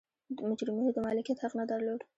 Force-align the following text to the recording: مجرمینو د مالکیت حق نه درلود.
مجرمینو 0.49 0.95
د 0.95 0.97
مالکیت 1.05 1.37
حق 1.43 1.53
نه 1.59 1.65
درلود. 1.71 2.01